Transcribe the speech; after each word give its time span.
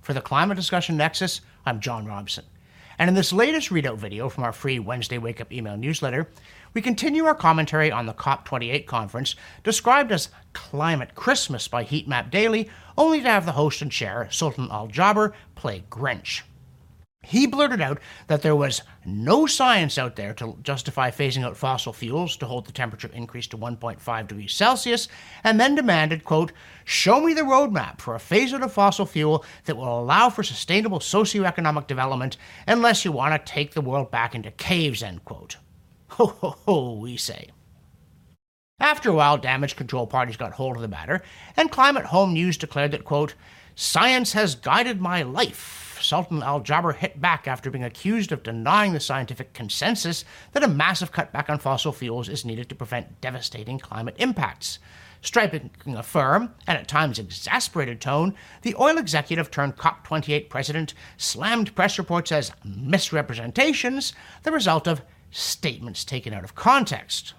For 0.00 0.14
the 0.14 0.20
Climate 0.22 0.56
Discussion 0.56 0.96
Nexus, 0.96 1.42
I'm 1.66 1.78
John 1.78 2.06
Robson. 2.06 2.44
And 2.98 3.08
in 3.08 3.14
this 3.14 3.32
latest 3.32 3.68
readout 3.68 3.98
video 3.98 4.28
from 4.28 4.44
our 4.44 4.52
free 4.52 4.78
Wednesday 4.78 5.18
Wake 5.18 5.40
Up 5.40 5.52
email 5.52 5.76
newsletter, 5.76 6.28
we 6.72 6.80
continue 6.80 7.24
our 7.24 7.34
commentary 7.34 7.92
on 7.92 8.06
the 8.06 8.14
COP28 8.14 8.86
conference, 8.86 9.34
described 9.62 10.10
as 10.10 10.30
Climate 10.54 11.14
Christmas 11.14 11.68
by 11.68 11.84
Heatmap 11.84 12.30
Daily, 12.30 12.70
only 12.96 13.20
to 13.20 13.28
have 13.28 13.44
the 13.44 13.52
host 13.52 13.82
and 13.82 13.92
chair, 13.92 14.26
Sultan 14.30 14.68
Al 14.70 14.88
Jaber, 14.88 15.32
play 15.54 15.84
Grinch. 15.90 16.42
He 17.22 17.46
blurted 17.46 17.82
out 17.82 18.00
that 18.28 18.40
there 18.40 18.56
was 18.56 18.82
no 19.04 19.46
science 19.46 19.98
out 19.98 20.16
there 20.16 20.32
to 20.34 20.56
justify 20.62 21.10
phasing 21.10 21.44
out 21.44 21.56
fossil 21.56 21.92
fuels 21.92 22.36
to 22.38 22.46
hold 22.46 22.66
the 22.66 22.72
temperature 22.72 23.10
increase 23.12 23.46
to 23.48 23.58
1.5 23.58 24.26
degrees 24.26 24.54
Celsius, 24.54 25.06
and 25.44 25.60
then 25.60 25.74
demanded, 25.74 26.24
quote, 26.24 26.52
show 26.84 27.20
me 27.20 27.34
the 27.34 27.42
roadmap 27.42 28.00
for 28.00 28.14
a 28.14 28.20
phase 28.20 28.54
out 28.54 28.62
of 28.62 28.72
fossil 28.72 29.04
fuel 29.04 29.44
that 29.66 29.76
will 29.76 30.00
allow 30.00 30.30
for 30.30 30.42
sustainable 30.42 30.98
socioeconomic 30.98 31.86
development 31.86 32.38
unless 32.66 33.04
you 33.04 33.12
want 33.12 33.34
to 33.34 33.52
take 33.52 33.74
the 33.74 33.82
world 33.82 34.10
back 34.10 34.34
into 34.34 34.50
caves, 34.52 35.02
end 35.02 35.24
quote. 35.24 35.56
Ho 36.12 36.26
ho 36.26 36.56
ho, 36.66 36.94
we 36.94 37.16
say. 37.16 37.50
After 38.80 39.10
a 39.10 39.14
while, 39.14 39.36
damage 39.36 39.76
control 39.76 40.06
parties 40.06 40.38
got 40.38 40.52
hold 40.52 40.76
of 40.76 40.82
the 40.82 40.88
matter, 40.88 41.22
and 41.54 41.70
Climate 41.70 42.06
Home 42.06 42.32
News 42.32 42.56
declared 42.56 42.92
that, 42.92 43.04
quote, 43.04 43.34
science 43.80 44.34
has 44.34 44.54
guided 44.56 45.00
my 45.00 45.22
life 45.22 45.98
Sultan 46.02 46.42
al 46.42 46.60
Jaber 46.60 46.94
hit 46.94 47.20
back 47.20 47.48
after 47.48 47.70
being 47.70 47.84
accused 47.84 48.30
of 48.30 48.42
denying 48.42 48.92
the 48.92 49.00
scientific 49.00 49.54
consensus 49.54 50.24
that 50.52 50.62
a 50.62 50.68
massive 50.68 51.12
cutback 51.12 51.48
on 51.48 51.58
fossil 51.58 51.92
fuels 51.92 52.28
is 52.28 52.44
needed 52.44 52.68
to 52.68 52.74
prevent 52.74 53.20
devastating 53.20 53.78
climate 53.78 54.16
impacts. 54.18 54.78
Striking 55.22 55.70
a 55.86 56.02
firm 56.02 56.54
and 56.66 56.78
at 56.78 56.88
times 56.88 57.18
exasperated 57.18 58.00
tone, 58.00 58.34
the 58.62 58.74
oil 58.78 58.96
executive 58.96 59.50
turned 59.50 59.76
COP28 59.76 60.48
president 60.48 60.94
slammed 61.18 61.74
press 61.74 61.98
reports 61.98 62.32
as 62.32 62.52
misrepresentations, 62.64 64.14
the 64.42 64.52
result 64.52 64.88
of 64.88 65.02
statements 65.30 66.04
taken 66.04 66.32
out 66.32 66.44
of 66.44 66.54
context. 66.54 67.34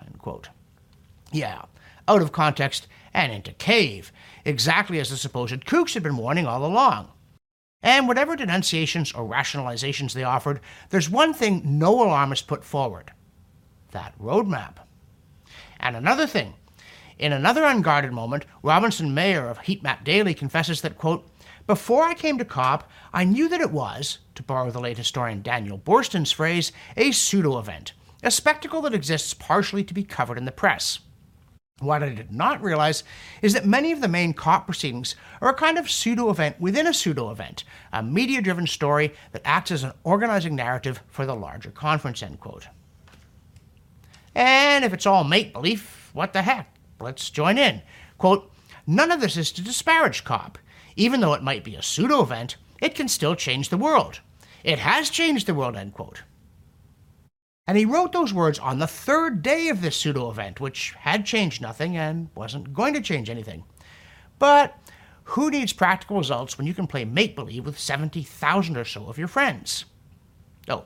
Yeah, 1.32 1.64
out 2.08 2.22
of 2.22 2.32
context 2.32 2.88
and 3.14 3.32
into 3.32 3.52
cave, 3.54 4.12
exactly 4.46 5.00
as 5.00 5.10
the 5.10 5.18
supposed 5.18 5.66
kooks 5.66 5.94
had 5.94 6.04
been 6.04 6.18
warning 6.18 6.46
all 6.46 6.66
along. 6.66 7.10
And 7.84 8.08
whatever 8.08 8.36
denunciations 8.36 9.12
or 9.12 9.28
rationalizations 9.28 10.14
they 10.14 10.24
offered, 10.24 10.60
there's 10.90 11.10
one 11.10 11.34
thing 11.34 11.62
no 11.66 12.04
alarmist 12.04 12.48
put 12.48 12.64
forward 12.64 13.12
that 13.92 14.18
roadmap. 14.18 14.76
And 15.80 15.98
another 15.98 16.26
thing, 16.26 16.54
in 17.20 17.34
another 17.34 17.66
unguarded 17.66 18.14
moment, 18.14 18.46
Robinson 18.64 19.14
Meyer 19.14 19.50
of 19.50 19.60
Heatmap 19.60 20.06
Daily 20.06 20.34
confesses 20.34 20.82
that, 20.82 20.98
quote, 20.98 21.28
before 21.68 22.04
I 22.04 22.14
came 22.14 22.38
to 22.38 22.46
COP, 22.46 22.90
I 23.14 23.26
knew 23.26 23.48
that 23.50 23.62
it 23.62 23.72
was, 23.72 24.20
to 24.36 24.44
borrow 24.44 24.72
the 24.72 24.80
late 24.80 24.98
historian 24.98 25.42
Daniel 25.42 25.78
Boorstin's 25.78 26.32
phrase, 26.32 26.72
a 26.98 27.12
pseudo 27.12 27.60
event, 27.60 27.94
a 28.24 28.32
spectacle 28.32 28.82
that 28.82 28.94
exists 28.94 29.34
partially 29.34 29.84
to 29.84 29.94
be 29.94 30.04
covered 30.04 30.38
in 30.38 30.46
the 30.46 30.52
press. 30.52 31.00
What 31.82 32.04
I 32.04 32.10
did 32.10 32.32
not 32.32 32.62
realize 32.62 33.04
is 33.42 33.54
that 33.54 33.66
many 33.66 33.92
of 33.92 34.02
the 34.02 34.08
main 34.08 34.36
COP 34.36 34.68
proceedings 34.68 35.16
are 35.42 35.50
a 35.50 35.56
kind 35.56 35.80
of 35.80 35.90
pseudo 35.90 36.30
event 36.30 36.62
within 36.62 36.86
a 36.86 36.94
pseudo 36.94 37.32
event, 37.32 37.64
a 37.92 38.04
media 38.04 38.40
driven 38.40 38.68
story 38.68 39.16
that 39.32 39.42
acts 39.44 39.72
as 39.72 39.84
an 39.84 39.94
organizing 40.04 40.56
narrative 40.56 41.02
for 41.08 41.26
the 41.26 41.34
larger 41.34 41.72
conference. 41.72 42.22
End 42.22 42.40
quote. 42.40 42.68
And 44.36 44.86
if 44.86 44.94
it's 44.94 45.08
all 45.08 45.24
make 45.24 45.54
believe, 45.54 46.12
what 46.14 46.34
the 46.34 46.44
heck? 46.44 46.72
Let's 47.00 47.32
join 47.32 47.58
in. 47.58 47.82
Quote, 48.20 48.52
none 48.86 49.12
of 49.12 49.20
this 49.20 49.36
is 49.36 49.52
to 49.54 49.64
disparage 49.64 50.24
COP. 50.24 50.60
Even 50.96 51.20
though 51.20 51.34
it 51.34 51.42
might 51.42 51.64
be 51.64 51.76
a 51.76 51.82
pseudo 51.82 52.22
event, 52.22 52.58
it 52.80 52.94
can 52.94 53.08
still 53.08 53.34
change 53.34 53.70
the 53.70 53.78
world. 53.78 54.20
It 54.64 54.78
has 54.78 55.10
changed 55.10 55.48
the 55.48 55.56
world, 55.56 55.76
end 55.76 55.96
quote. 55.96 56.22
And 57.68 57.78
he 57.78 57.86
wrote 57.86 58.12
those 58.12 58.34
words 58.34 58.60
on 58.60 58.80
the 58.80 58.88
third 58.88 59.42
day 59.42 59.70
of 59.70 59.82
this 59.82 59.96
pseudo 59.96 60.30
event, 60.30 60.60
which 60.60 60.94
had 61.00 61.26
changed 61.26 61.62
nothing 61.62 61.96
and 61.96 62.30
wasn't 62.36 62.74
going 62.74 62.94
to 62.96 63.02
change 63.02 63.30
anything. 63.30 63.64
But 64.40 64.78
who 65.24 65.52
needs 65.52 65.72
practical 65.72 66.18
results 66.18 66.58
when 66.58 66.68
you 66.68 66.74
can 66.74 66.88
play 66.88 67.06
make 67.06 67.36
believe 67.36 67.66
with 67.66 67.80
70,000 67.80 68.76
or 68.76 68.86
so 68.86 69.06
of 69.08 69.18
your 69.18 69.28
friends? 69.28 69.86
Oh, 70.68 70.86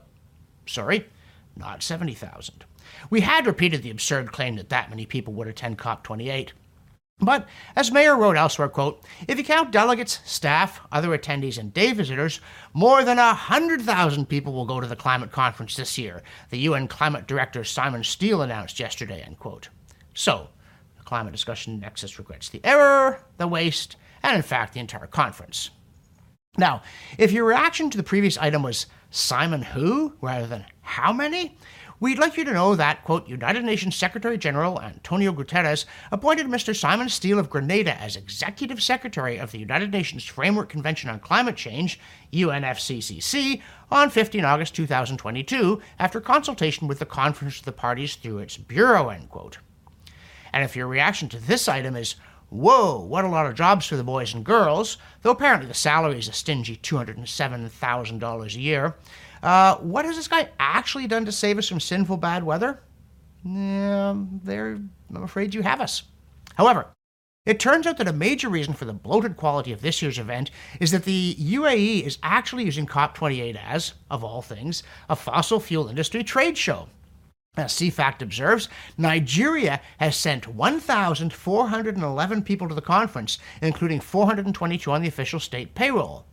sorry, 0.66 1.08
not 1.56 1.82
70,000. 1.82 2.66
We 3.10 3.22
had 3.22 3.48
repeated 3.48 3.82
the 3.82 3.90
absurd 3.90 4.32
claim 4.32 4.58
that 4.58 4.70
that 4.70 4.90
many 4.90 5.06
people 5.06 5.34
would 5.34 5.48
attend 5.48 5.78
COP28. 5.78 6.52
But 7.20 7.48
as 7.78 7.92
Meyer 7.92 8.18
wrote 8.18 8.36
elsewhere, 8.36 8.68
quote, 8.68 9.02
if 9.28 9.38
you 9.38 9.46
count 9.46 9.72
delegates, 9.72 10.20
staff, 10.26 10.82
other 10.92 11.18
attendees, 11.18 11.58
and 11.58 11.74
day 11.74 11.94
visitors, 11.94 12.42
more 12.74 13.06
than 13.06 13.18
100,000 13.18 14.26
people 14.26 14.52
will 14.52 14.66
go 14.66 14.82
to 14.82 14.88
the 14.88 14.98
climate 14.98 15.32
conference 15.32 15.76
this 15.76 15.98
year, 15.98 16.24
the 16.50 16.60
UN 16.60 16.90
climate 16.90 17.26
director 17.26 17.64
Simon 17.64 18.02
Stiell 18.02 18.44
announced 18.44 18.82
yesterday, 18.82 19.22
end 19.22 19.40
quote. 19.40 19.70
So, 20.14 20.50
the 20.98 21.04
climate 21.06 21.32
discussion 21.32 21.80
nexus 21.80 22.20
regrets 22.20 22.50
the 22.50 22.62
error, 22.66 23.24
the 23.38 23.48
waste, 23.48 23.96
and 24.22 24.36
in 24.36 24.42
fact 24.42 24.74
the 24.74 24.82
entire 24.82 25.08
conference. 25.08 25.70
Now, 26.58 26.82
if 27.18 27.32
your 27.32 27.46
reaction 27.46 27.90
to 27.90 27.98
the 27.98 28.04
previous 28.04 28.38
item 28.38 28.62
was 28.62 28.88
Simon 29.10 29.62
who 29.62 30.14
rather 30.20 30.48
than 30.48 30.66
how 30.82 31.14
many, 31.14 31.58
We'd 32.06 32.20
like 32.20 32.38
you 32.38 32.46
to 32.46 32.54
know 32.54 32.76
that, 32.76 33.04
quote, 33.04 33.28
United 33.28 33.66
Nations 33.66 33.96
Secretary 33.96 34.38
General 34.38 34.80
Antonio 34.80 35.34
Guterres 35.34 35.86
appointed 36.12 36.46
Mr. 36.46 36.76
Simon 36.76 37.08
Stiell 37.08 37.40
of 37.40 37.50
Grenada 37.50 38.00
as 38.00 38.16
Executive 38.16 38.80
Secretary 38.84 39.40
of 39.40 39.52
the 39.52 39.58
United 39.58 39.92
Nations 39.92 40.24
Framework 40.24 40.70
Convention 40.70 41.10
on 41.10 41.20
Climate 41.20 41.56
Change, 41.56 42.00
UNFCCC, 42.32 43.60
on 43.90 44.12
15 44.12 44.46
August 44.46 44.76
2022 44.76 45.82
after 45.98 46.22
consultation 46.22 46.88
with 46.88 47.00
the 47.00 47.08
Conference 47.08 47.58
of 47.58 47.66
the 47.66 47.72
Parties 47.72 48.14
through 48.14 48.38
its 48.38 48.56
Bureau, 48.56 49.10
end 49.10 49.32
quote. 49.32 49.58
And 50.54 50.64
if 50.64 50.76
your 50.76 50.86
reaction 50.86 51.28
to 51.30 51.40
this 51.40 51.68
item 51.68 51.96
is, 51.96 52.18
whoa, 52.52 53.00
what 53.00 53.26
a 53.26 53.30
lot 53.30 53.48
of 53.48 53.56
jobs 53.56 53.88
for 53.88 53.96
the 53.96 54.04
boys 54.04 54.32
and 54.36 54.46
girls, 54.46 54.98
though 55.24 55.32
apparently 55.32 55.68
the 55.68 55.74
salary 55.74 56.20
is 56.20 56.28
a 56.28 56.34
stingy 56.34 56.78
$207,000 56.78 58.56
a 58.56 58.60
year, 58.60 58.96
uh, 59.46 59.78
what 59.78 60.06
has 60.06 60.16
this 60.16 60.28
guy 60.28 60.50
actually 60.60 61.06
done 61.06 61.24
to 61.24 61.32
save 61.32 61.60
us 61.60 61.70
from 61.70 61.80
sinful 61.80 62.18
bad 62.18 62.44
weather? 62.44 62.80
Yeah, 63.44 64.16
there, 64.44 64.80
I'm 65.14 65.24
afraid 65.24 65.54
you 65.54 65.62
have 65.62 65.80
us. 65.80 66.02
However, 66.56 66.88
it 67.46 67.60
turns 67.60 67.86
out 67.86 68.00
that 68.00 68.08
a 68.08 68.14
major 68.14 68.50
reason 68.50 68.74
for 68.74 68.86
the 68.86 68.94
bloated 68.94 69.38
quality 69.38 69.72
of 69.72 69.82
this 69.82 70.02
year's 70.02 70.18
event 70.18 70.50
is 70.80 70.90
that 70.90 71.06
the 71.06 71.36
UAE 71.36 72.02
is 72.02 72.18
actually 72.24 72.64
using 72.64 72.88
COP28 72.88 73.56
as, 73.64 73.94
of 74.10 74.24
all 74.24 74.42
things, 74.42 74.82
a 75.10 75.16
fossil 75.16 75.60
fuel 75.60 75.90
industry 75.90 76.24
trade 76.24 76.58
show. 76.58 76.90
As 77.56 77.74
CFACT 77.74 78.24
observes, 78.24 78.68
Nigeria 78.98 79.80
has 80.00 80.18
sent 80.18 80.48
1,411 80.48 82.42
people 82.42 82.68
to 82.68 82.74
the 82.74 82.82
conference, 82.82 83.38
including 83.62 84.00
422 84.00 84.92
on 84.92 85.04
the 85.04 85.08
official 85.08 85.40
state 85.40 85.76
payroll. 85.76 86.26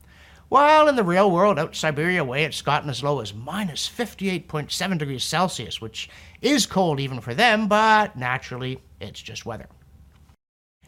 While 0.53 0.87
in 0.87 0.97
the 0.97 1.03
real 1.03 1.31
world, 1.31 1.59
out 1.59 1.75
Siberia 1.75 2.23
way, 2.23 2.45
it's 2.45 2.61
gotten 2.61 2.91
as 2.91 3.03
low 3.03 3.21
as 3.21 3.33
minus 3.33 3.89
58.7 3.89 4.99
degrees 4.99 5.25
Celsius, 5.25 5.81
which 5.81 6.11
is 6.43 6.67
cold 6.67 7.01
even 7.01 7.23
for 7.23 7.33
them, 7.33 7.69
but 7.69 8.19
naturally, 8.19 8.83
it's 9.01 9.23
just 9.23 9.47
weather. 9.47 9.65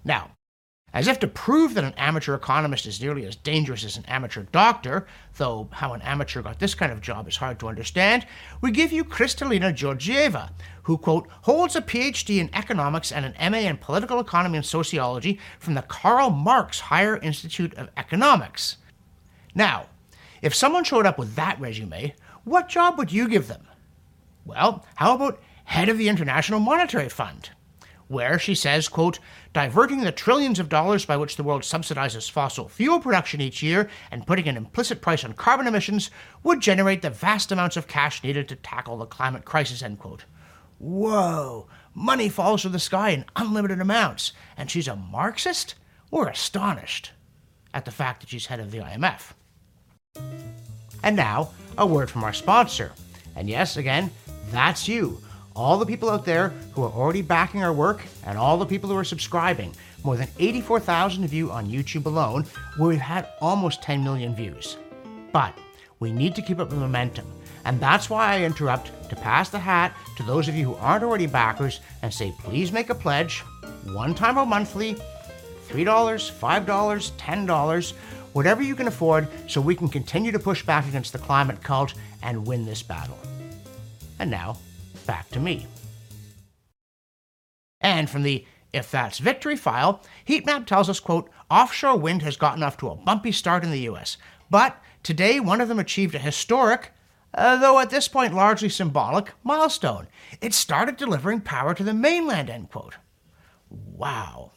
Now, 0.04 0.32
as 0.92 1.08
if 1.08 1.18
to 1.20 1.26
prove 1.26 1.72
that 1.72 1.84
an 1.84 1.94
amateur 1.96 2.34
economist 2.34 2.84
is 2.84 3.00
nearly 3.00 3.24
as 3.24 3.36
dangerous 3.36 3.86
as 3.86 3.96
an 3.96 4.04
amateur 4.04 4.42
doctor, 4.52 5.06
though 5.38 5.70
how 5.72 5.94
an 5.94 6.02
amateur 6.02 6.42
got 6.42 6.58
this 6.58 6.74
kind 6.74 6.92
of 6.92 7.00
job 7.00 7.26
is 7.26 7.36
hard 7.36 7.58
to 7.60 7.68
understand, 7.68 8.26
we 8.60 8.70
give 8.70 8.92
you 8.92 9.02
Kristalina 9.02 9.72
Georgieva, 9.72 10.50
who, 10.82 10.98
quote, 10.98 11.26
holds 11.44 11.74
a 11.74 11.80
PhD 11.80 12.36
in 12.36 12.50
economics 12.52 13.10
and 13.10 13.24
an 13.24 13.50
MA 13.50 13.60
in 13.60 13.78
political 13.78 14.20
economy 14.20 14.58
and 14.58 14.66
sociology 14.66 15.40
from 15.58 15.72
the 15.72 15.80
Karl 15.80 16.28
Marx 16.28 16.80
Higher 16.80 17.16
Institute 17.16 17.72
of 17.76 17.88
Economics. 17.96 18.76
Now, 19.54 19.86
if 20.42 20.54
someone 20.54 20.84
showed 20.84 21.06
up 21.06 21.18
with 21.18 21.36
that 21.36 21.60
resume, 21.60 22.14
what 22.44 22.68
job 22.68 22.98
would 22.98 23.12
you 23.12 23.28
give 23.28 23.48
them? 23.48 23.66
Well, 24.44 24.84
how 24.96 25.14
about 25.14 25.40
head 25.64 25.88
of 25.88 25.96
the 25.96 26.08
International 26.08 26.60
Monetary 26.60 27.08
Fund? 27.08 27.50
Where 28.08 28.38
she 28.38 28.54
says, 28.54 28.88
quote, 28.88 29.18
diverting 29.54 30.00
the 30.00 30.12
trillions 30.12 30.58
of 30.58 30.68
dollars 30.68 31.06
by 31.06 31.16
which 31.16 31.36
the 31.36 31.42
world 31.42 31.62
subsidizes 31.62 32.30
fossil 32.30 32.68
fuel 32.68 33.00
production 33.00 33.40
each 33.40 33.62
year 33.62 33.88
and 34.10 34.26
putting 34.26 34.46
an 34.46 34.58
implicit 34.58 35.00
price 35.00 35.24
on 35.24 35.32
carbon 35.32 35.66
emissions 35.66 36.10
would 36.42 36.60
generate 36.60 37.00
the 37.00 37.08
vast 37.08 37.50
amounts 37.50 37.78
of 37.78 37.88
cash 37.88 38.22
needed 38.22 38.46
to 38.48 38.56
tackle 38.56 38.98
the 38.98 39.06
climate 39.06 39.46
crisis, 39.46 39.82
end 39.82 39.98
quote. 39.98 40.26
Whoa, 40.78 41.66
money 41.94 42.28
falls 42.28 42.60
from 42.60 42.72
the 42.72 42.78
sky 42.78 43.10
in 43.10 43.24
unlimited 43.36 43.80
amounts, 43.80 44.32
and 44.56 44.70
she's 44.70 44.88
a 44.88 44.96
Marxist? 44.96 45.76
We're 46.10 46.28
astonished 46.28 47.12
at 47.72 47.86
the 47.86 47.90
fact 47.90 48.20
that 48.20 48.28
she's 48.28 48.46
head 48.46 48.60
of 48.60 48.70
the 48.70 48.78
IMF. 48.78 49.32
And 51.02 51.16
now, 51.16 51.50
a 51.76 51.86
word 51.86 52.10
from 52.10 52.24
our 52.24 52.32
sponsor. 52.32 52.92
And 53.36 53.48
yes, 53.48 53.76
again, 53.76 54.10
that's 54.50 54.88
you. 54.88 55.20
all 55.56 55.78
the 55.78 55.86
people 55.86 56.10
out 56.10 56.24
there 56.24 56.48
who 56.74 56.82
are 56.82 56.90
already 56.90 57.22
backing 57.22 57.62
our 57.62 57.72
work, 57.72 58.02
and 58.26 58.36
all 58.36 58.58
the 58.58 58.66
people 58.66 58.90
who 58.90 58.96
are 58.96 59.04
subscribing. 59.04 59.72
More 60.02 60.16
than 60.16 60.28
84,000 60.38 61.24
of 61.24 61.32
you 61.32 61.50
on 61.50 61.70
YouTube 61.70 62.06
alone, 62.06 62.44
where 62.76 62.88
we've 62.88 62.98
had 62.98 63.28
almost 63.40 63.82
10 63.82 64.02
million 64.02 64.34
views. 64.34 64.76
But 65.32 65.56
we 66.00 66.12
need 66.12 66.34
to 66.34 66.42
keep 66.42 66.58
up 66.58 66.70
the 66.70 66.76
momentum. 66.76 67.26
And 67.64 67.80
that's 67.80 68.10
why 68.10 68.34
I 68.34 68.42
interrupt 68.42 69.08
to 69.08 69.16
pass 69.16 69.48
the 69.48 69.58
hat 69.58 69.96
to 70.16 70.22
those 70.24 70.48
of 70.48 70.54
you 70.54 70.66
who 70.66 70.74
aren't 70.74 71.04
already 71.04 71.26
backers 71.26 71.80
and 72.02 72.12
say, 72.12 72.34
please 72.40 72.72
make 72.72 72.90
a 72.90 72.94
pledge, 72.94 73.40
one 73.84 74.14
time 74.14 74.36
or 74.36 74.44
monthly, 74.44 74.96
$3, 75.68 75.84
$5, 75.86 77.12
$10, 77.12 77.92
whatever 78.34 78.62
you 78.62 78.76
can 78.76 78.86
afford, 78.86 79.26
so 79.48 79.60
we 79.60 79.74
can 79.74 79.88
continue 79.88 80.30
to 80.30 80.38
push 80.38 80.62
back 80.62 80.86
against 80.86 81.14
the 81.14 81.18
climate 81.18 81.62
cult 81.62 81.94
and 82.22 82.46
win 82.46 82.66
this 82.66 82.82
battle. 82.82 83.18
And 84.18 84.30
now, 84.30 84.58
back 85.06 85.30
to 85.30 85.40
me. 85.40 85.66
And 87.80 88.08
from 88.08 88.22
the 88.22 88.44
If 88.72 88.90
That's 88.90 89.18
Victory 89.18 89.56
file, 89.56 90.02
Heatmap 90.26 90.66
tells 90.66 90.88
us, 90.88 91.00
quote, 91.00 91.30
offshore 91.50 91.98
wind 91.98 92.22
has 92.22 92.36
gotten 92.36 92.62
off 92.62 92.76
to 92.78 92.88
a 92.88 92.96
bumpy 92.96 93.30
start 93.30 93.62
in 93.62 93.70
the 93.70 93.88
US, 93.90 94.16
but 94.50 94.80
today 95.02 95.38
one 95.38 95.60
of 95.60 95.68
them 95.68 95.78
achieved 95.78 96.14
a 96.14 96.18
historic, 96.18 96.92
uh, 97.34 97.56
though 97.56 97.78
at 97.78 97.90
this 97.90 98.08
point 98.08 98.34
largely 98.34 98.68
symbolic, 98.68 99.32
milestone. 99.44 100.08
It 100.40 100.54
started 100.54 100.96
delivering 100.96 101.42
power 101.42 101.74
to 101.74 101.82
the 101.82 101.94
mainland, 101.94 102.48
end 102.48 102.70
quote. 102.70 102.94
Wow. 103.68 104.52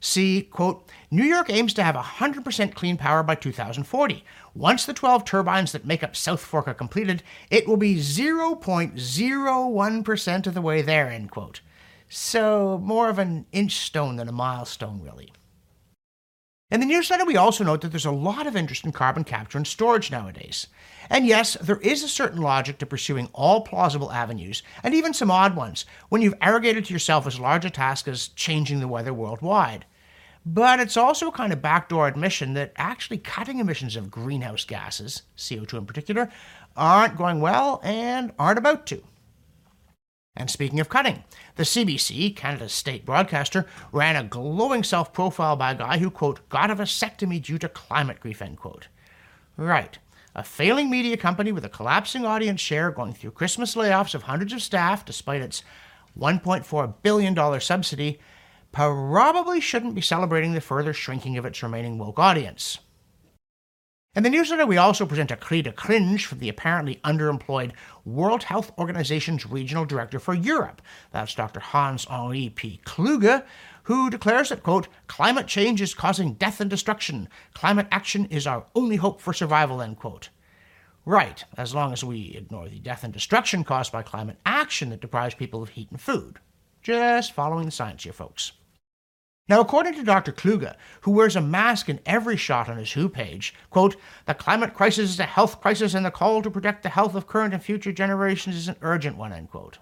See, 0.00 0.42
quote, 0.42 0.88
New 1.10 1.24
York 1.24 1.50
aims 1.50 1.74
to 1.74 1.82
have 1.82 1.96
100% 1.96 2.74
clean 2.74 2.96
power 2.96 3.22
by 3.22 3.34
2040. 3.34 4.24
Once 4.54 4.86
the 4.86 4.92
12 4.92 5.24
turbines 5.24 5.72
that 5.72 5.84
make 5.84 6.04
up 6.04 6.14
South 6.14 6.40
Fork 6.40 6.68
are 6.68 6.74
completed, 6.74 7.24
it 7.50 7.66
will 7.66 7.76
be 7.76 7.96
0.01% 7.96 10.46
of 10.46 10.54
the 10.54 10.62
way 10.62 10.82
there, 10.82 11.08
end 11.08 11.30
quote. 11.30 11.60
So, 12.08 12.78
more 12.82 13.08
of 13.08 13.18
an 13.18 13.46
inch 13.52 13.76
stone 13.76 14.16
than 14.16 14.28
a 14.28 14.32
milestone, 14.32 15.00
really. 15.02 15.32
In 16.70 16.80
the 16.80 16.86
newsletter, 16.86 17.24
we 17.24 17.38
also 17.38 17.64
note 17.64 17.80
that 17.80 17.92
there's 17.92 18.04
a 18.04 18.10
lot 18.10 18.46
of 18.46 18.54
interest 18.54 18.84
in 18.84 18.92
carbon 18.92 19.24
capture 19.24 19.56
and 19.56 19.66
storage 19.66 20.10
nowadays. 20.10 20.66
And 21.08 21.26
yes, 21.26 21.54
there 21.62 21.78
is 21.78 22.02
a 22.02 22.08
certain 22.08 22.42
logic 22.42 22.76
to 22.78 22.86
pursuing 22.86 23.30
all 23.32 23.62
plausible 23.62 24.12
avenues, 24.12 24.62
and 24.82 24.92
even 24.92 25.14
some 25.14 25.30
odd 25.30 25.56
ones, 25.56 25.86
when 26.10 26.20
you've 26.20 26.34
arrogated 26.42 26.84
to 26.84 26.92
yourself 26.92 27.26
as 27.26 27.40
large 27.40 27.64
a 27.64 27.70
task 27.70 28.06
as 28.06 28.28
changing 28.28 28.80
the 28.80 28.88
weather 28.88 29.14
worldwide. 29.14 29.86
But 30.44 30.78
it's 30.78 30.98
also 30.98 31.28
a 31.28 31.32
kind 31.32 31.54
of 31.54 31.62
backdoor 31.62 32.06
admission 32.06 32.52
that 32.52 32.74
actually 32.76 33.16
cutting 33.16 33.60
emissions 33.60 33.96
of 33.96 34.10
greenhouse 34.10 34.66
gases, 34.66 35.22
CO2 35.38 35.78
in 35.78 35.86
particular, 35.86 36.30
aren't 36.76 37.16
going 37.16 37.40
well 37.40 37.80
and 37.82 38.30
aren't 38.38 38.58
about 38.58 38.84
to. 38.88 39.02
And 40.38 40.48
speaking 40.48 40.78
of 40.78 40.88
cutting, 40.88 41.24
the 41.56 41.64
CBC, 41.64 42.36
Canada's 42.36 42.72
state 42.72 43.04
broadcaster, 43.04 43.66
ran 43.90 44.14
a 44.14 44.22
glowing 44.22 44.84
self 44.84 45.12
profile 45.12 45.56
by 45.56 45.72
a 45.72 45.74
guy 45.74 45.98
who, 45.98 46.12
quote, 46.12 46.48
got 46.48 46.70
a 46.70 46.76
vasectomy 46.76 47.42
due 47.42 47.58
to 47.58 47.68
climate 47.68 48.20
grief, 48.20 48.40
end 48.40 48.56
quote. 48.56 48.86
Right. 49.56 49.98
A 50.36 50.44
failing 50.44 50.88
media 50.88 51.16
company 51.16 51.50
with 51.50 51.64
a 51.64 51.68
collapsing 51.68 52.24
audience 52.24 52.60
share 52.60 52.92
going 52.92 53.14
through 53.14 53.32
Christmas 53.32 53.74
layoffs 53.74 54.14
of 54.14 54.22
hundreds 54.22 54.52
of 54.52 54.62
staff 54.62 55.04
despite 55.04 55.42
its 55.42 55.64
$1.4 56.16 56.94
billion 57.02 57.60
subsidy 57.60 58.20
probably 58.70 59.60
shouldn't 59.60 59.96
be 59.96 60.00
celebrating 60.00 60.52
the 60.52 60.60
further 60.60 60.92
shrinking 60.92 61.36
of 61.36 61.46
its 61.46 61.64
remaining 61.64 61.98
woke 61.98 62.20
audience. 62.20 62.78
In 64.18 64.24
the 64.24 64.30
newsletter, 64.30 64.66
we 64.66 64.78
also 64.78 65.06
present 65.06 65.30
a 65.30 65.36
cri 65.36 65.62
de 65.62 65.70
cringe 65.70 66.26
from 66.26 66.40
the 66.40 66.48
apparently 66.48 66.96
underemployed 67.04 67.70
World 68.04 68.42
Health 68.42 68.72
Organization's 68.76 69.46
regional 69.46 69.84
director 69.84 70.18
for 70.18 70.34
Europe. 70.34 70.82
That's 71.12 71.36
Dr. 71.36 71.60
Hans 71.60 72.04
Henri 72.06 72.48
P. 72.48 72.80
Kluge, 72.84 73.44
who 73.84 74.10
declares 74.10 74.48
that, 74.48 74.64
quote, 74.64 74.88
climate 75.06 75.46
change 75.46 75.80
is 75.80 75.94
causing 75.94 76.34
death 76.34 76.60
and 76.60 76.68
destruction. 76.68 77.28
Climate 77.54 77.86
action 77.92 78.24
is 78.24 78.44
our 78.44 78.66
only 78.74 78.96
hope 78.96 79.20
for 79.20 79.32
survival, 79.32 79.80
end 79.80 79.98
quote. 79.98 80.30
Right, 81.04 81.44
as 81.56 81.72
long 81.72 81.92
as 81.92 82.02
we 82.02 82.34
ignore 82.34 82.68
the 82.68 82.80
death 82.80 83.04
and 83.04 83.12
destruction 83.12 83.62
caused 83.62 83.92
by 83.92 84.02
climate 84.02 84.40
action 84.44 84.90
that 84.90 85.00
deprives 85.00 85.36
people 85.36 85.62
of 85.62 85.68
heat 85.68 85.92
and 85.92 86.00
food. 86.00 86.40
Just 86.82 87.34
following 87.34 87.66
the 87.66 87.70
science 87.70 88.02
here, 88.02 88.12
folks. 88.12 88.50
Now, 89.48 89.60
according 89.60 89.94
to 89.94 90.04
Dr. 90.04 90.32
Kluge, 90.32 90.74
who 91.02 91.10
wears 91.10 91.34
a 91.34 91.40
mask 91.40 91.88
in 91.88 92.00
every 92.04 92.36
shot 92.36 92.68
on 92.68 92.76
his 92.76 92.92
Who 92.92 93.08
page, 93.08 93.54
quote, 93.70 93.96
the 94.26 94.34
climate 94.34 94.74
crisis 94.74 95.10
is 95.10 95.20
a 95.20 95.24
health 95.24 95.60
crisis 95.60 95.94
and 95.94 96.04
the 96.04 96.10
call 96.10 96.42
to 96.42 96.50
protect 96.50 96.82
the 96.82 96.90
health 96.90 97.14
of 97.14 97.26
current 97.26 97.54
and 97.54 97.62
future 97.62 97.92
generations 97.92 98.56
is 98.56 98.68
an 98.68 98.76
urgent 98.82 99.16
one, 99.16 99.32
end 99.32 99.50
quote. 99.50 99.78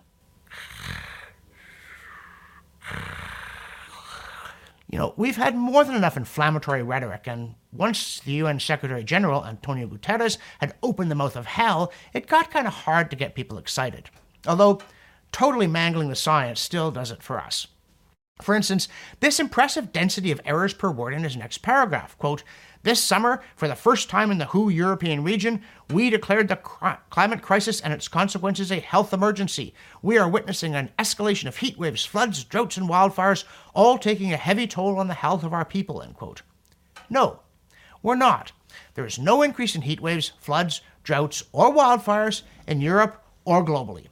You 4.88 4.98
know, 4.98 5.14
we've 5.16 5.36
had 5.36 5.56
more 5.56 5.82
than 5.82 5.96
enough 5.96 6.16
inflammatory 6.16 6.82
rhetoric, 6.84 7.26
and 7.26 7.56
once 7.72 8.20
the 8.20 8.34
UN 8.34 8.60
Secretary 8.60 9.02
General, 9.02 9.44
Antonio 9.44 9.88
Guterres, 9.88 10.38
had 10.60 10.76
opened 10.80 11.10
the 11.10 11.16
mouth 11.16 11.34
of 11.34 11.46
hell, 11.46 11.92
it 12.14 12.28
got 12.28 12.52
kind 12.52 12.68
of 12.68 12.72
hard 12.72 13.10
to 13.10 13.16
get 13.16 13.34
people 13.34 13.58
excited. 13.58 14.10
Although, 14.46 14.80
totally 15.32 15.66
mangling 15.66 16.08
the 16.08 16.14
science 16.14 16.60
still 16.60 16.92
does 16.92 17.10
it 17.10 17.20
for 17.20 17.40
us. 17.40 17.66
For 18.42 18.54
instance, 18.54 18.88
this 19.20 19.40
impressive 19.40 19.92
density 19.92 20.30
of 20.30 20.42
errors 20.44 20.74
per 20.74 20.90
word 20.90 21.14
in 21.14 21.22
his 21.22 21.36
next 21.36 21.58
paragraph. 21.58 22.18
Quote, 22.18 22.42
this 22.82 23.02
summer, 23.02 23.42
for 23.56 23.66
the 23.66 23.74
first 23.74 24.10
time 24.10 24.30
in 24.30 24.38
the 24.38 24.46
WHO 24.46 24.68
European 24.68 25.24
region, 25.24 25.62
we 25.90 26.10
declared 26.10 26.46
the 26.48 26.56
climate 27.10 27.42
crisis 27.42 27.80
and 27.80 27.92
its 27.92 28.06
consequences 28.06 28.70
a 28.70 28.78
health 28.78 29.12
emergency. 29.12 29.74
We 30.02 30.18
are 30.18 30.28
witnessing 30.28 30.74
an 30.74 30.90
escalation 30.98 31.46
of 31.48 31.56
heat 31.56 31.78
waves, 31.78 32.04
floods, 32.04 32.44
droughts, 32.44 32.76
and 32.76 32.88
wildfires, 32.88 33.44
all 33.74 33.98
taking 33.98 34.32
a 34.32 34.36
heavy 34.36 34.66
toll 34.66 34.98
on 35.00 35.08
the 35.08 35.14
health 35.14 35.42
of 35.42 35.52
our 35.52 35.64
people. 35.64 36.02
End 36.02 36.14
quote. 36.14 36.42
No, 37.10 37.40
we're 38.02 38.16
not. 38.16 38.52
There 38.94 39.06
is 39.06 39.18
no 39.18 39.42
increase 39.42 39.74
in 39.74 39.82
heat 39.82 40.00
waves, 40.00 40.32
floods, 40.38 40.82
droughts, 41.02 41.42
or 41.52 41.74
wildfires 41.74 42.42
in 42.68 42.80
Europe 42.80 43.20
or 43.44 43.64
globally. 43.64 44.06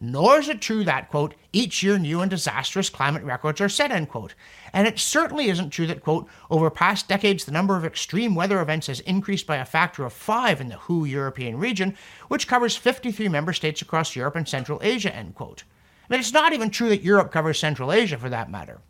Nor 0.00 0.38
is 0.38 0.48
it 0.48 0.60
true 0.60 0.84
that, 0.84 1.10
quote, 1.10 1.34
each 1.52 1.82
year 1.82 1.98
new 1.98 2.20
and 2.20 2.30
disastrous 2.30 2.88
climate 2.88 3.24
records 3.24 3.60
are 3.60 3.68
set, 3.68 3.90
end 3.90 4.08
quote. 4.08 4.34
And 4.72 4.86
it 4.86 4.98
certainly 4.98 5.48
isn't 5.48 5.70
true 5.70 5.88
that, 5.88 6.02
quote, 6.02 6.28
over 6.50 6.70
past 6.70 7.08
decades 7.08 7.44
the 7.44 7.52
number 7.52 7.76
of 7.76 7.84
extreme 7.84 8.36
weather 8.36 8.60
events 8.60 8.86
has 8.86 9.00
increased 9.00 9.46
by 9.46 9.56
a 9.56 9.64
factor 9.64 10.04
of 10.04 10.12
five 10.12 10.60
in 10.60 10.68
the 10.68 10.76
WHO 10.76 11.04
European 11.04 11.58
region, 11.58 11.96
which 12.28 12.46
covers 12.46 12.76
53 12.76 13.28
member 13.28 13.52
states 13.52 13.82
across 13.82 14.14
Europe 14.14 14.36
and 14.36 14.48
Central 14.48 14.78
Asia, 14.82 15.14
end 15.14 15.34
quote. 15.34 15.64
I 16.08 16.14
mean, 16.14 16.20
it's 16.20 16.32
not 16.32 16.52
even 16.52 16.70
true 16.70 16.88
that 16.90 17.02
Europe 17.02 17.32
covers 17.32 17.58
Central 17.58 17.92
Asia 17.92 18.18
for 18.18 18.28
that 18.28 18.50
matter. 18.50 18.80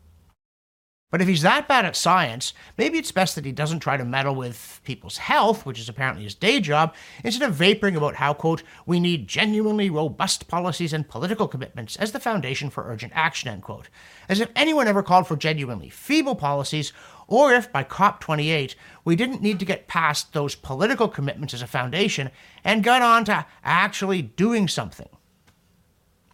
But 1.11 1.23
if 1.23 1.29
he's 1.29 1.41
that 1.41 1.67
bad 1.67 1.87
at 1.87 1.97
science, 1.97 2.53
maybe 2.77 2.99
it's 2.99 3.13
best 3.13 3.35
that 3.35 3.47
he 3.47 3.53
doesn't 3.53 3.81
try 3.81 3.97
to 3.97 4.05
meddle 4.05 4.35
with 4.35 4.83
people's 4.85 5.17
health, 5.17 5.65
which 5.65 5.81
is 5.81 5.89
apparently 5.89 6.25
his 6.25 6.35
day 6.35 6.61
job, 6.61 6.95
instead 7.25 7.49
of 7.49 7.55
vaporing 7.55 7.97
about 7.97 8.17
how, 8.17 8.35
quote, 8.35 8.63
we 8.85 9.01
need 9.01 9.27
genuinely 9.27 9.89
robust 9.89 10.49
policies 10.49 10.93
and 10.93 11.09
political 11.09 11.49
commitments 11.49 11.97
as 11.97 12.13
the 12.13 12.21
foundation 12.21 12.69
for 12.69 12.91
urgent 12.91 13.13
action, 13.15 13.49
end 13.49 13.63
quote. 13.63 13.89
As 14.29 14.39
if 14.39 14.51
anyone 14.55 14.87
ever 14.87 15.03
called 15.03 15.27
for 15.27 15.37
genuinely 15.37 15.89
feeble 15.89 16.37
policies, 16.37 16.93
or 17.27 17.55
if 17.55 17.73
by 17.73 17.85
COP28 17.85 18.75
we 19.07 19.17
didn't 19.17 19.41
need 19.41 19.59
to 19.61 19.65
get 19.65 19.89
past 19.89 20.35
those 20.35 20.55
political 20.55 21.09
commitments 21.09 21.55
as 21.55 21.63
a 21.63 21.67
foundation 21.67 22.31
and 22.65 22.85
got 22.85 23.01
on 23.01 23.25
to 23.25 23.47
actually 23.65 24.21
doing 24.21 24.69
something. 24.69 25.09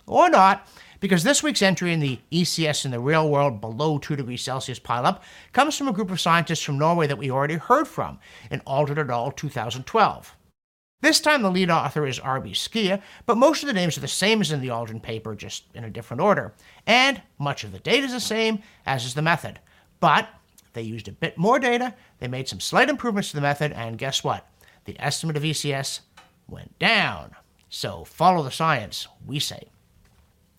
Or 0.06 0.28
not, 0.28 0.66
because 1.00 1.22
this 1.22 1.42
week's 1.42 1.62
entry 1.62 1.92
in 1.92 2.00
the 2.00 2.18
ECS 2.32 2.84
in 2.84 2.90
the 2.90 3.00
real 3.00 3.28
world 3.28 3.60
below 3.60 3.98
2 3.98 4.16
degrees 4.16 4.42
Celsius 4.42 4.78
pileup 4.78 5.20
comes 5.52 5.76
from 5.76 5.88
a 5.88 5.92
group 5.92 6.10
of 6.10 6.20
scientists 6.20 6.62
from 6.62 6.78
Norway 6.78 7.06
that 7.06 7.18
we 7.18 7.30
already 7.30 7.56
heard 7.56 7.86
from 7.86 8.18
in 8.50 8.60
Aldrin 8.60 8.98
et 8.98 9.10
al. 9.10 9.32
2012. 9.32 10.36
This 11.00 11.20
time 11.20 11.42
the 11.42 11.50
lead 11.50 11.70
author 11.70 12.06
is 12.06 12.18
R.B. 12.18 12.52
Skeie, 12.52 13.02
but 13.26 13.36
most 13.36 13.62
of 13.62 13.66
the 13.66 13.74
names 13.74 13.98
are 13.98 14.00
the 14.00 14.08
same 14.08 14.40
as 14.40 14.50
in 14.50 14.62
the 14.62 14.68
Aldrin 14.68 15.02
paper, 15.02 15.34
just 15.34 15.64
in 15.74 15.84
a 15.84 15.90
different 15.90 16.22
order. 16.22 16.54
And 16.86 17.20
much 17.38 17.62
of 17.62 17.72
the 17.72 17.78
data 17.78 18.06
is 18.06 18.12
the 18.12 18.20
same, 18.20 18.62
as 18.86 19.04
is 19.04 19.12
the 19.12 19.20
method. 19.20 19.60
But 20.00 20.30
they 20.72 20.80
used 20.80 21.06
a 21.06 21.12
bit 21.12 21.36
more 21.36 21.58
data, 21.58 21.94
they 22.20 22.28
made 22.28 22.48
some 22.48 22.58
slight 22.58 22.88
improvements 22.88 23.28
to 23.30 23.36
the 23.36 23.42
method, 23.42 23.72
and 23.72 23.98
guess 23.98 24.24
what? 24.24 24.48
The 24.86 24.98
estimate 24.98 25.36
of 25.36 25.42
ECS 25.42 26.00
went 26.48 26.78
down. 26.78 27.32
So 27.68 28.04
follow 28.04 28.42
the 28.42 28.50
science, 28.50 29.06
we 29.26 29.38
say. 29.40 29.68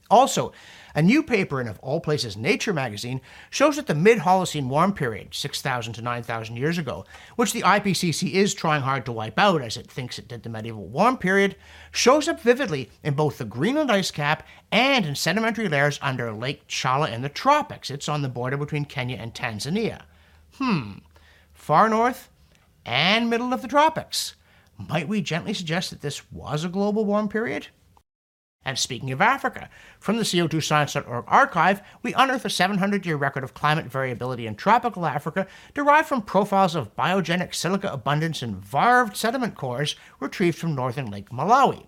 Also, 0.09 0.53
a 0.93 1.01
new 1.01 1.23
paper 1.23 1.59
in, 1.59 1.67
of 1.67 1.79
all 1.79 1.99
places, 1.99 2.37
Nature 2.37 2.73
magazine 2.73 3.19
shows 3.49 3.75
that 3.75 3.87
the 3.87 3.95
mid 3.95 4.19
Holocene 4.19 4.67
warm 4.67 4.93
period, 4.93 5.33
6,000 5.33 5.93
to 5.93 6.01
9,000 6.01 6.55
years 6.55 6.77
ago, 6.77 7.05
which 7.35 7.53
the 7.53 7.63
IPCC 7.63 8.31
is 8.31 8.53
trying 8.53 8.81
hard 8.81 9.05
to 9.05 9.11
wipe 9.11 9.39
out 9.39 9.61
as 9.61 9.77
it 9.77 9.89
thinks 9.89 10.19
it 10.19 10.27
did 10.27 10.43
the 10.43 10.49
medieval 10.49 10.85
warm 10.85 11.17
period, 11.17 11.55
shows 11.91 12.27
up 12.27 12.39
vividly 12.39 12.89
in 13.03 13.15
both 13.15 13.37
the 13.37 13.45
Greenland 13.45 13.91
ice 13.91 14.11
cap 14.11 14.47
and 14.71 15.05
in 15.05 15.15
sedimentary 15.15 15.67
layers 15.67 15.99
under 16.01 16.31
Lake 16.31 16.67
Chala 16.67 17.11
in 17.11 17.21
the 17.21 17.29
tropics. 17.29 17.89
It's 17.89 18.07
on 18.07 18.21
the 18.21 18.29
border 18.29 18.57
between 18.57 18.85
Kenya 18.85 19.17
and 19.17 19.33
Tanzania. 19.33 20.03
Hmm, 20.53 20.99
far 21.53 21.89
north 21.89 22.29
and 22.85 23.29
middle 23.29 23.53
of 23.53 23.61
the 23.61 23.67
tropics. 23.67 24.35
Might 24.77 25.07
we 25.07 25.21
gently 25.21 25.53
suggest 25.53 25.89
that 25.89 26.01
this 26.01 26.31
was 26.31 26.63
a 26.63 26.69
global 26.69 27.05
warm 27.05 27.27
period? 27.27 27.67
And 28.65 28.79
speaking 28.79 29.11
of 29.11 29.21
Africa, 29.21 29.69
from 29.99 30.17
the 30.17 30.23
CO2Science.org 30.23 31.25
archive, 31.27 31.81
we 32.01 32.15
unearth 32.15 32.45
a 32.45 32.49
700 32.49 33.05
year 33.05 33.15
record 33.15 33.43
of 33.43 33.53
climate 33.53 33.85
variability 33.85 34.47
in 34.47 34.55
tropical 34.55 35.05
Africa 35.05 35.45
derived 35.75 36.07
from 36.07 36.23
profiles 36.23 36.73
of 36.73 36.95
biogenic 36.95 37.53
silica 37.53 37.91
abundance 37.93 38.41
in 38.41 38.55
varved 38.55 39.15
sediment 39.15 39.53
cores 39.53 39.95
retrieved 40.19 40.57
from 40.57 40.73
northern 40.73 41.11
Lake 41.11 41.29
Malawi. 41.29 41.85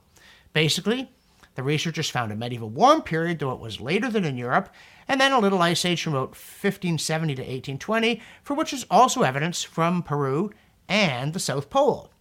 Basically, 0.54 1.10
the 1.56 1.64
researchers 1.64 2.12
found 2.12 2.32
a 2.32 2.36
medieval 2.36 2.70
warm 2.70 3.02
period, 3.02 3.40
though 3.40 3.52
it 3.52 3.60
was 3.60 3.82
later 3.82 4.12
than 4.12 4.24
in 4.24 4.38
Europe, 4.38 4.70
and 5.08 5.20
then 5.20 5.32
a 5.32 5.40
little 5.40 5.64
ice 5.64 5.84
age 5.84 6.04
from 6.04 6.14
about 6.14 6.30
1570 6.30 7.34
to 7.34 7.42
1820, 7.42 8.22
for 8.44 8.54
which 8.54 8.72
is 8.72 8.86
also 8.92 9.24
evidence 9.24 9.64
from 9.64 10.04
Peru 10.04 10.52
and 10.88 11.34
the 11.34 11.40
South 11.40 11.72
Pole. 11.72 12.12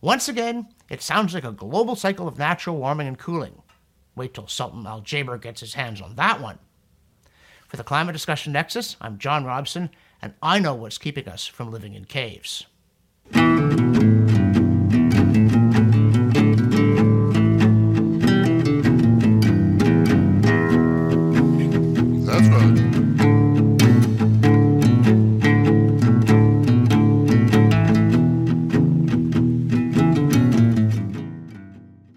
Once 0.00 0.28
again, 0.28 0.66
it 0.88 1.02
sounds 1.02 1.34
like 1.34 1.44
a 1.44 1.52
global 1.52 1.94
cycle 1.94 2.26
of 2.26 2.38
natural 2.38 2.76
warming 2.76 3.06
and 3.06 3.18
cooling. 3.18 3.59
Wait 4.14 4.34
till 4.34 4.48
Sultan 4.48 4.86
Al 4.86 5.02
Jaber 5.02 5.40
gets 5.40 5.60
his 5.60 5.74
hands 5.74 6.00
on 6.00 6.16
that 6.16 6.40
one. 6.40 6.58
For 7.68 7.76
the 7.76 7.84
Climate 7.84 8.12
Discussion 8.12 8.52
Nexus, 8.52 8.96
I'm 9.00 9.18
John 9.18 9.44
Robson, 9.44 9.90
and 10.20 10.34
I 10.42 10.58
know 10.58 10.74
what's 10.74 10.98
keeping 10.98 11.28
us 11.28 11.46
from 11.46 11.70
living 11.70 11.94
in 11.94 12.04
caves. 12.04 12.66